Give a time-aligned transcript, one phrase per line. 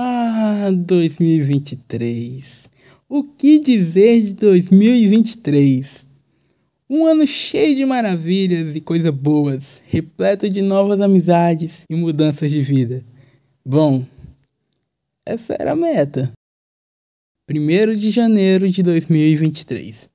[0.00, 2.70] Ah, 2023.
[3.08, 6.06] O que dizer de 2023?
[6.88, 12.62] Um ano cheio de maravilhas e coisas boas, repleto de novas amizades e mudanças de
[12.62, 13.04] vida.
[13.66, 14.06] Bom,
[15.26, 16.30] essa era a meta.
[17.50, 20.08] 1 de janeiro de 2023.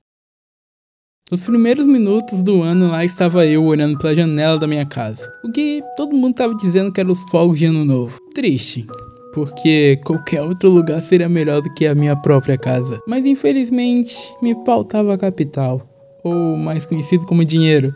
[1.30, 5.30] Nos primeiros minutos do ano lá estava eu olhando pela janela da minha casa.
[5.44, 8.18] O que todo mundo estava dizendo que eram os fogos de ano novo.
[8.34, 8.88] Triste,
[9.34, 13.02] porque qualquer outro lugar seria melhor do que a minha própria casa.
[13.08, 15.82] Mas infelizmente me faltava capital,
[16.24, 17.94] ou mais conhecido como dinheiro.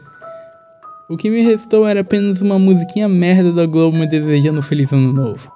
[1.07, 4.91] O que me restou era apenas uma musiquinha merda da Globo me desejando um feliz
[4.91, 5.51] ano novo.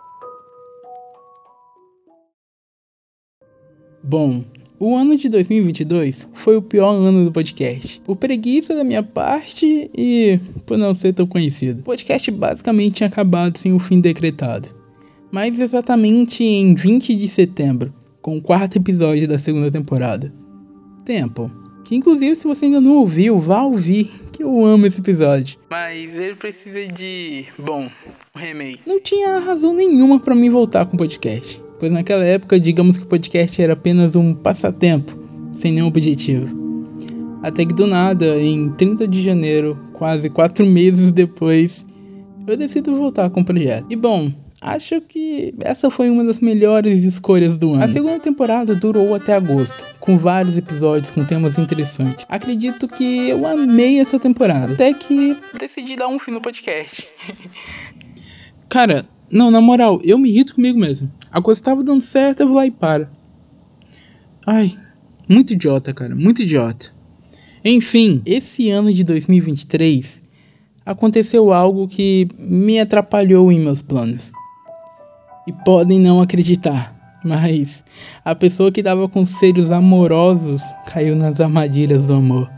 [4.04, 4.44] Bom,
[4.80, 9.92] o ano de 2022 foi o pior ano do podcast, por preguiça da minha parte
[9.96, 11.82] e por não ser tão conhecido.
[11.82, 14.81] O podcast basicamente tinha acabado sem o fim decretado
[15.32, 20.34] mas exatamente em 20 de setembro, com o quarto episódio da segunda temporada.
[21.06, 21.50] Tempo.
[21.86, 25.58] Que inclusive, se você ainda não ouviu, vá ouvir, que eu amo esse episódio.
[25.70, 27.46] Mas ele precisa de.
[27.58, 27.90] Bom,
[28.36, 28.82] um remake.
[28.88, 33.04] Não tinha razão nenhuma para mim voltar com o podcast, pois naquela época, digamos que
[33.04, 35.18] o podcast era apenas um passatempo,
[35.54, 36.62] sem nenhum objetivo.
[37.44, 41.86] Até que do nada, em 30 de janeiro, quase quatro meses depois,
[42.48, 43.88] eu decido voltar com o projeto.
[43.90, 44.32] E bom,
[44.64, 47.84] Acho que essa foi uma das melhores escolhas do ano.
[47.84, 52.28] A segunda temporada durou até agosto, com vários episódios com temas interessantes.
[52.30, 57.08] Acredito que eu amei essa temporada, até que decidi dar um fim no podcast.
[58.70, 61.12] Cara, não, na moral, eu me irrito comigo mesmo.
[61.32, 63.12] A coisa tava dando certo, eu vou lá e para.
[64.46, 64.78] Ai,
[65.28, 66.92] muito idiota, cara, muito idiota.
[67.66, 70.22] Enfim, esse ano de 2023
[70.86, 74.32] aconteceu algo que me atrapalhou em meus planos
[75.48, 77.84] e podem não acreditar, mas
[78.24, 82.50] a pessoa que dava conselhos amorosos caiu nas armadilhas do amor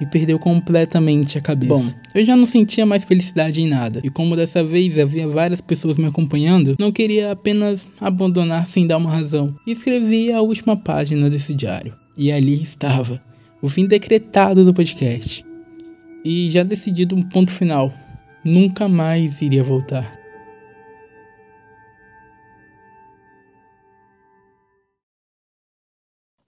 [0.00, 1.74] e perdeu completamente a cabeça.
[1.74, 5.60] Bom, eu já não sentia mais felicidade em nada, e como dessa vez havia várias
[5.60, 9.54] pessoas me acompanhando, não queria apenas abandonar sem dar uma razão.
[9.66, 11.94] E escrevi a última página desse diário.
[12.16, 13.20] E ali estava,
[13.60, 15.44] o fim decretado do podcast.
[16.24, 17.92] E já decidido um ponto final.
[18.44, 20.23] Nunca mais iria voltar.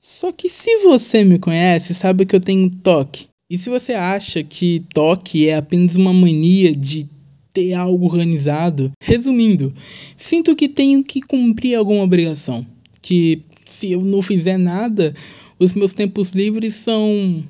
[0.09, 3.27] Só que se você me conhece, sabe que eu tenho toque.
[3.51, 7.09] E se você acha que toque é apenas uma mania de
[7.53, 9.75] ter algo organizado, resumindo,
[10.17, 12.65] sinto que tenho que cumprir alguma obrigação.
[13.03, 15.13] Que se eu não fizer nada,
[15.59, 17.45] os meus tempos livres são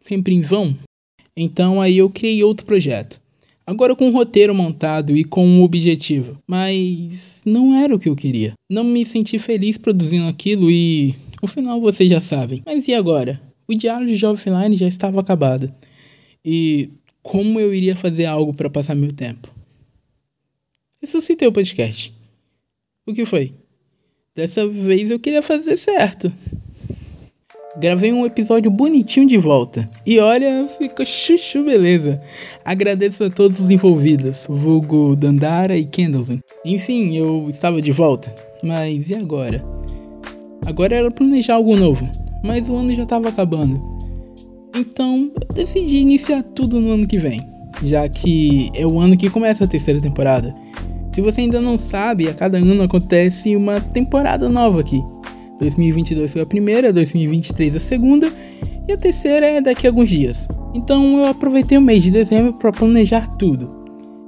[0.00, 0.76] sempre em vão.
[1.36, 3.20] Então aí eu criei outro projeto.
[3.66, 6.38] Agora com um roteiro montado e com um objetivo.
[6.46, 8.52] Mas não era o que eu queria.
[8.70, 12.62] Não me senti feliz produzindo aquilo e o final vocês já sabem.
[12.64, 13.40] Mas e agora?
[13.68, 15.72] O diário de Jovem Offline já estava acabado.
[16.44, 16.90] E
[17.22, 19.52] como eu iria fazer algo para passar meu tempo?
[21.00, 22.12] Ressuscitei o podcast.
[23.06, 23.52] O que foi?
[24.34, 26.32] Dessa vez eu queria fazer certo.
[27.78, 29.88] Gravei um episódio bonitinho de volta.
[30.04, 32.22] E olha, ficou chuchu beleza.
[32.64, 36.38] Agradeço a todos os envolvidos, vulgo Dandara e Kendallson.
[36.64, 38.34] Enfim, eu estava de volta.
[38.62, 39.75] Mas e agora?
[40.66, 42.10] Agora era planejar algo novo,
[42.42, 43.80] mas o ano já estava acabando.
[44.74, 47.40] Então eu decidi iniciar tudo no ano que vem,
[47.82, 50.54] já que é o ano que começa a terceira temporada.
[51.12, 55.02] Se você ainda não sabe, a cada ano acontece uma temporada nova aqui.
[55.58, 58.30] 2022 foi a primeira, 2023 a segunda
[58.88, 60.48] e a terceira é daqui a alguns dias.
[60.74, 63.84] Então eu aproveitei o mês de dezembro para planejar tudo.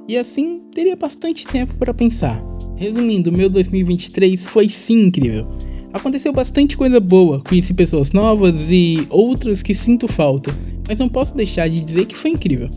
[0.07, 2.43] E assim teria bastante tempo para pensar.
[2.77, 5.47] Resumindo, meu 2023 foi sim incrível.
[5.93, 10.55] Aconteceu bastante coisa boa, conheci pessoas novas e outras que sinto falta,
[10.87, 12.69] mas não posso deixar de dizer que foi incrível.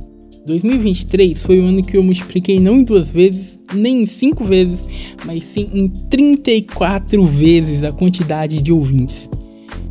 [0.45, 4.87] 2023 foi o ano que eu multipliquei não em duas vezes, nem em cinco vezes,
[5.25, 9.29] mas sim em 34 vezes a quantidade de ouvintes.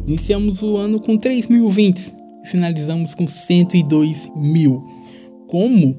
[0.06, 2.12] Iniciamos o ano com 3 mil ouvintes
[2.43, 4.82] e finalizamos com 102 mil.
[5.46, 5.96] Como?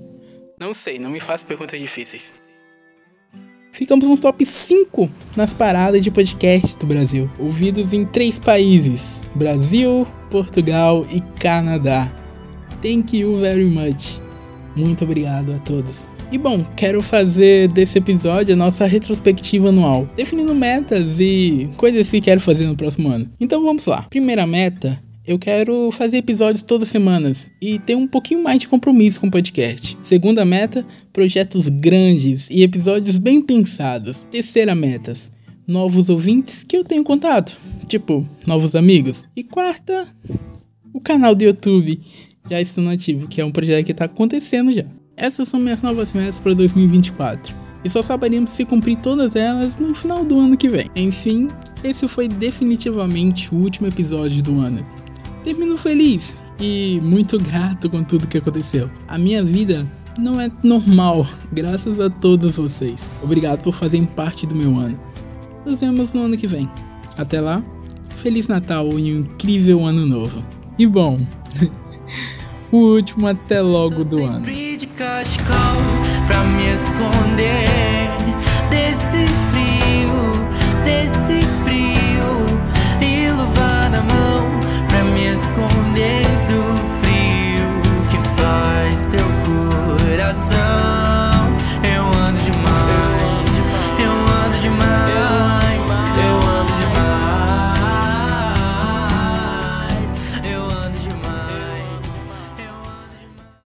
[0.59, 2.40] Não sei, não me faça perguntas difíceis
[3.71, 10.05] ficamos no top 5 nas paradas de podcast do Brasil, ouvidos em três países: Brasil,
[10.29, 12.11] Portugal e Canadá.
[12.81, 14.21] Thank you very much.
[14.75, 16.11] Muito obrigado a todos.
[16.31, 22.21] E bom, quero fazer desse episódio a nossa retrospectiva anual, definindo metas e coisas que
[22.21, 23.29] quero fazer no próximo ano.
[23.39, 24.05] Então vamos lá.
[24.09, 28.67] Primeira meta eu quero fazer episódios todas as semanas e ter um pouquinho mais de
[28.67, 29.97] compromisso com o podcast.
[30.01, 34.23] Segunda meta, projetos grandes e episódios bem pensados.
[34.23, 35.13] Terceira meta,
[35.65, 37.57] novos ouvintes que eu tenho contato,
[37.87, 39.23] tipo, novos amigos.
[39.33, 40.05] E quarta,
[40.93, 42.01] o canal do YouTube
[42.49, 44.83] já está ativo, que é um projeto que está acontecendo já.
[45.15, 47.55] Essas são minhas novas metas para 2024.
[47.85, 50.87] E só saberemos se cumprir todas elas no final do ano que vem.
[50.93, 51.49] Enfim,
[51.83, 55.00] esse foi definitivamente o último episódio do ano.
[55.43, 58.89] Termino feliz e muito grato com tudo que aconteceu.
[59.07, 63.11] A minha vida não é normal, graças a todos vocês.
[63.23, 64.99] Obrigado por fazerem parte do meu ano.
[65.65, 66.69] Nos vemos no ano que vem.
[67.17, 67.63] Até lá,
[68.15, 70.43] Feliz Natal e um incrível ano novo.
[70.77, 71.19] E bom,
[72.71, 74.45] o último até logo do ano.